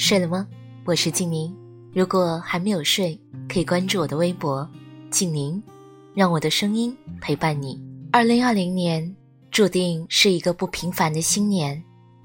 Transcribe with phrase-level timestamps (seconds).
[0.00, 0.48] 睡了吗？
[0.86, 1.54] 我是静宁。
[1.92, 4.66] 如果还没有睡，可以关注我的微博
[5.12, 5.62] “静宁”，
[6.16, 7.78] 让我的声音陪伴你。
[8.10, 9.14] 二零二零年
[9.50, 11.80] 注定是一个不平凡的新年，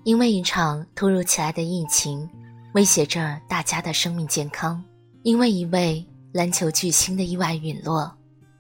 [0.06, 2.28] 因为一场突如其来的疫情
[2.76, 4.82] 威胁着大家的生命健康；
[5.24, 8.10] 因为一位篮球巨星的意外陨落，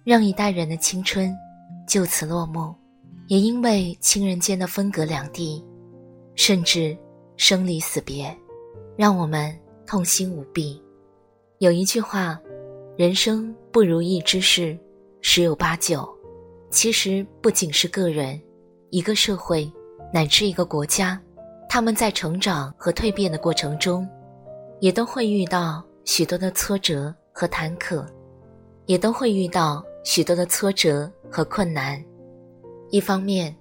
[0.03, 1.33] 让一代人的青春
[1.87, 2.75] 就此落幕；
[3.27, 5.63] 也因为亲人间的分隔两地，
[6.35, 6.95] 甚至
[7.37, 8.37] 生离死别。
[8.97, 9.53] 让我们
[9.85, 10.81] 痛心无比。
[11.59, 12.39] 有一句话
[12.97, 14.77] ：“人生不如意之事
[15.21, 16.07] 十有八九。”
[16.71, 18.41] 其实不仅是个人，
[18.89, 19.71] 一个社会
[20.11, 21.21] 乃至一个国家，
[21.69, 24.05] 他们在成长和蜕变的过程中，
[24.81, 28.05] 也都会遇到许多的挫折和坎坷，
[28.87, 32.03] 也都会遇到许多的挫折和困难。
[32.89, 33.55] 一方面，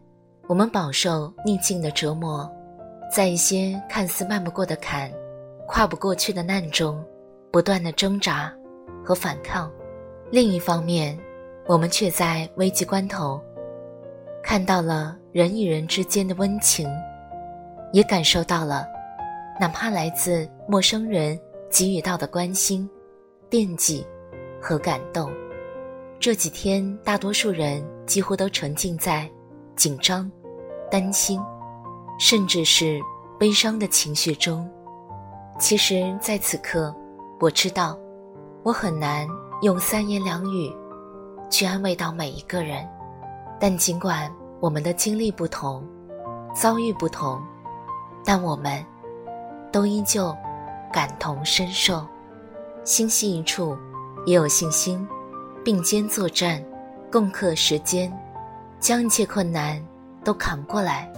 [0.48, 2.50] 我们饱受逆境的折磨，
[3.12, 5.12] 在一些看似迈不过的坎。
[5.66, 7.02] 跨不过去的难中，
[7.50, 8.52] 不断的挣扎
[9.04, 9.68] 和反抗；
[10.30, 11.18] 另一方面，
[11.66, 13.40] 我们却在危急关头，
[14.42, 16.88] 看到了人与人之间的温情，
[17.92, 18.86] 也感受到了，
[19.58, 21.38] 哪怕来自陌生人
[21.70, 22.88] 给予到的关心、
[23.48, 24.06] 惦记
[24.60, 25.32] 和感动。
[26.20, 29.28] 这几天，大多数人几乎都沉浸在
[29.76, 30.30] 紧张、
[30.90, 31.40] 担心，
[32.18, 33.00] 甚至是
[33.38, 34.70] 悲伤的情绪中。
[35.56, 36.94] 其实，在此刻，
[37.38, 37.96] 我知道，
[38.64, 39.26] 我很难
[39.62, 40.74] 用三言两语
[41.48, 42.86] 去安慰到每一个人。
[43.60, 44.30] 但尽管
[44.60, 45.86] 我们的经历不同，
[46.54, 47.40] 遭遇不同，
[48.24, 48.84] 但我们
[49.70, 50.36] 都依旧
[50.92, 52.04] 感同身受，
[52.82, 53.76] 心系一处，
[54.26, 55.06] 也有信心，
[55.64, 56.62] 并肩作战，
[57.12, 58.12] 共克时艰，
[58.80, 59.80] 将一切困难
[60.24, 61.10] 都扛过来。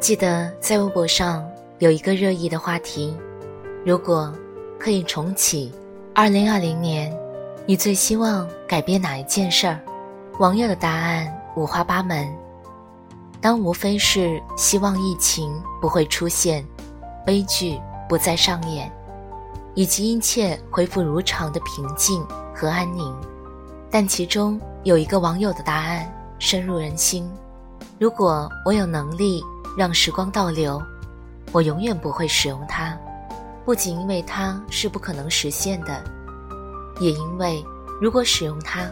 [0.00, 1.44] 记得在微博上
[1.80, 3.14] 有一个热议的话题。
[3.86, 4.34] 如果
[4.80, 5.72] 可以重启
[6.12, 7.16] 二零二零年，
[7.66, 9.78] 你最希望改变哪一件事儿？
[10.40, 12.28] 网友的答案五花八门，
[13.40, 16.66] 当无非是希望疫情不会出现，
[17.24, 18.90] 悲剧不再上演，
[19.76, 23.16] 以及一切恢复如常的平静和安宁。
[23.88, 27.30] 但其中有一个网友的答案深入人心：
[28.00, 29.40] 如果我有能力
[29.78, 30.82] 让时光倒流，
[31.52, 32.98] 我永远不会使用它。
[33.66, 36.00] 不仅因为它是不可能实现的，
[37.00, 37.60] 也因为
[38.00, 38.88] 如果使用它，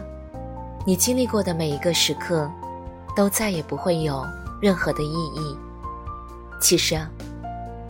[0.85, 2.51] 你经历过的每一个时刻，
[3.15, 4.27] 都再也不会有
[4.59, 5.57] 任何的意义。
[6.59, 7.09] 其实啊，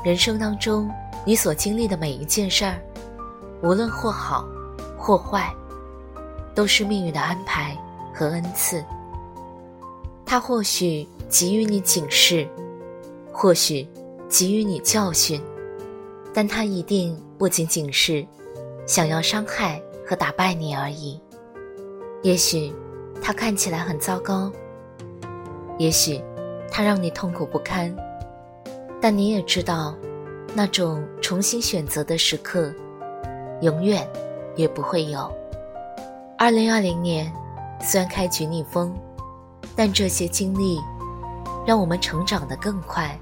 [0.04, 0.88] 人生当中
[1.26, 2.80] 你所经历的每一件事儿，
[3.64, 4.46] 无论或好
[4.96, 5.52] 或坏，
[6.54, 7.76] 都是命运的安排
[8.14, 8.86] 和恩赐。
[10.24, 12.48] 它或许给予你警示，
[13.34, 13.88] 或许
[14.30, 15.42] 给予你教训。
[16.36, 18.28] 但他一定不仅仅是
[18.86, 21.18] 想要伤害和打败你而已。
[22.24, 22.74] 也许
[23.22, 24.52] 他看起来很糟糕，
[25.78, 26.22] 也许
[26.70, 27.96] 他让你痛苦不堪，
[29.00, 29.96] 但你也知道，
[30.54, 32.74] 那种重新选择的时刻，
[33.62, 34.06] 永远
[34.58, 35.34] 也不会有。
[36.38, 37.32] 二零二零年
[37.80, 38.94] 虽然开局逆风，
[39.74, 40.82] 但这些经历
[41.66, 43.18] 让我们成长得更快，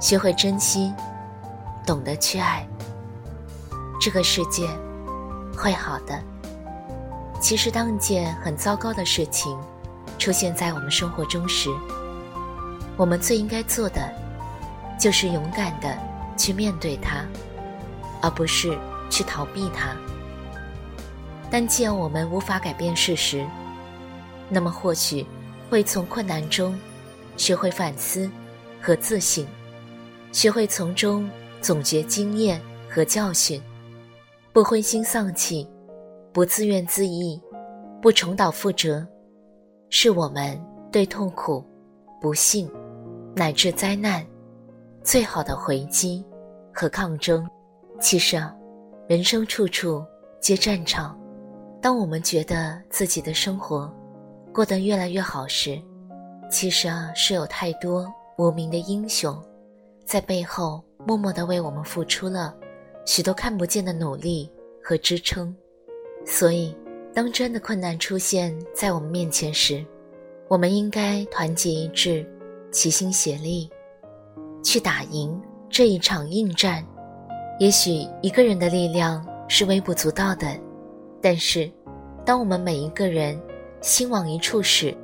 [0.00, 0.90] 学会珍惜。
[1.86, 2.66] 懂得去爱，
[4.00, 4.68] 这个世界
[5.56, 6.18] 会好的。
[7.40, 9.54] 其实，当一件很糟糕的事情
[10.18, 11.68] 出现在我们生活中时，
[12.96, 14.00] 我们最应该做的
[14.98, 15.94] 就是勇敢的
[16.38, 17.22] 去面对它，
[18.22, 18.78] 而不是
[19.10, 19.94] 去逃避它。
[21.50, 23.44] 但既然我们无法改变事实，
[24.48, 25.26] 那么或许
[25.68, 26.78] 会从困难中
[27.36, 28.30] 学会反思
[28.80, 29.46] 和自省，
[30.32, 31.28] 学会从中。
[31.64, 33.58] 总结经验和教训，
[34.52, 35.66] 不灰心丧气，
[36.30, 37.40] 不自怨自艾，
[38.02, 39.02] 不重蹈覆辙，
[39.88, 40.62] 是我们
[40.92, 41.64] 对痛苦、
[42.20, 42.70] 不幸
[43.34, 44.22] 乃至灾难
[45.02, 46.22] 最好的回击
[46.70, 47.48] 和抗争。
[47.98, 48.54] 其实啊，
[49.08, 50.04] 人生处处
[50.42, 51.18] 皆战场。
[51.80, 53.90] 当我们觉得自己的生活
[54.52, 55.80] 过得越来越好时，
[56.50, 58.06] 其实啊，是有太多
[58.36, 59.42] 无名的英雄
[60.04, 60.84] 在背后。
[61.06, 62.54] 默默地为我们付出了
[63.04, 64.50] 许多看不见的努力
[64.82, 65.54] 和支撑。
[66.24, 66.74] 所以，
[67.12, 69.84] 当真的困难出现在我们面前时，
[70.48, 72.26] 我们应该团结一致，
[72.70, 73.68] 齐心协力，
[74.62, 76.84] 去打赢这一场硬战。
[77.60, 80.58] 也许一个人的力量是微不足道的，
[81.20, 81.70] 但是，
[82.24, 83.40] 当我们每一个人
[83.80, 84.96] 心往一处使，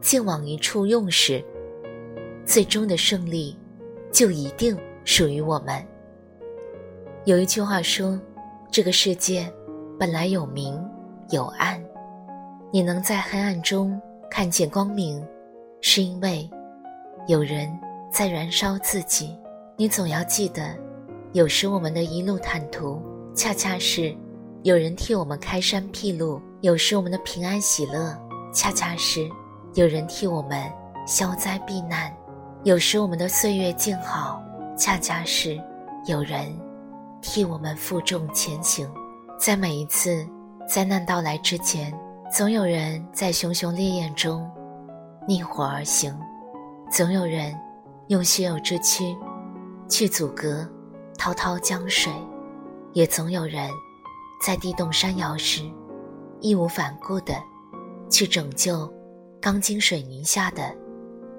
[0.00, 1.42] 劲往一处用时，
[2.44, 3.56] 最终的胜利
[4.12, 5.82] 就一定属于我们。
[7.24, 8.20] 有一句话说
[8.70, 9.50] ：“这个世界
[9.98, 10.78] 本来有明
[11.30, 11.82] 有暗，
[12.70, 13.98] 你能在黑暗中
[14.30, 15.26] 看见光明，
[15.80, 16.48] 是因为
[17.26, 17.74] 有人
[18.12, 19.34] 在燃烧自己。
[19.78, 20.76] 你总要记得。”
[21.32, 23.00] 有时我们的一路坦途，
[23.34, 24.14] 恰恰是
[24.62, 28.14] 有人替我们开山辟路；有时我们的平安喜乐，
[28.52, 29.26] 恰恰是
[29.74, 30.70] 有人替我们
[31.06, 32.10] 消灾避难；
[32.64, 34.42] 有时我们的岁月静好，
[34.78, 35.60] 恰恰是
[36.06, 36.56] 有人
[37.20, 38.88] 替我们负重前行。
[39.36, 40.24] 在每一次
[40.68, 41.92] 灾难到来之前，
[42.32, 44.48] 总有人在熊熊烈焰中
[45.26, 46.16] 逆火而行，
[46.90, 47.54] 总有人
[48.06, 49.16] 用血肉之躯
[49.88, 50.66] 去阻隔。
[51.18, 52.12] 滔滔江水，
[52.92, 53.68] 也总有人，
[54.46, 55.68] 在地动山摇时，
[56.40, 57.34] 义无反顾地
[58.08, 58.88] 去拯救
[59.40, 60.72] 钢筋水泥下的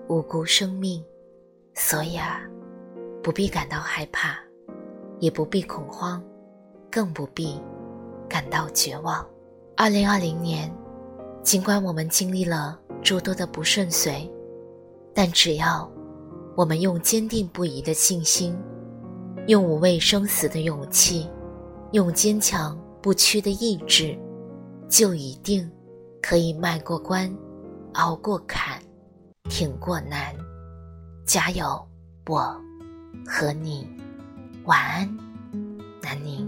[0.10, 1.02] 无辜生命。
[1.76, 2.42] 所以啊，
[3.22, 4.38] 不必感到害怕，
[5.20, 6.24] 也不必恐慌，
[6.90, 7.62] 更不必
[8.28, 9.26] 感到绝望。
[9.76, 10.74] 二零二零年，
[11.44, 14.30] 尽管我们经历了诸多的不顺遂，
[15.14, 15.90] 但只要
[16.56, 18.58] 我们用坚定不移的信心。
[19.48, 21.28] 用无畏生死的勇气，
[21.92, 24.18] 用坚强不屈的意志，
[24.88, 25.70] 就一定
[26.22, 27.34] 可以迈过关，
[27.94, 28.80] 熬过坎，
[29.50, 30.36] 挺过难。
[31.26, 31.84] 加油，
[32.28, 32.56] 我
[33.26, 33.88] 和你，
[34.66, 35.10] 晚安，
[36.02, 36.48] 南宁。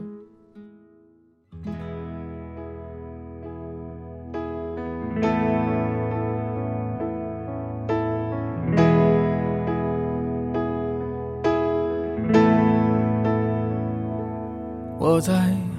[15.03, 15.33] 我在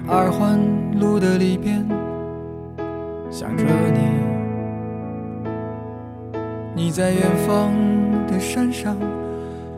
[0.07, 0.59] 二环
[0.99, 1.85] 路的里边
[3.31, 3.99] 想着你，
[6.75, 7.73] 你在远方
[8.27, 8.97] 的山上，